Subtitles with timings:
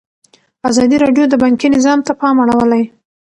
[0.69, 2.83] ازادي راډیو د بانکي نظام ته پام اړولی.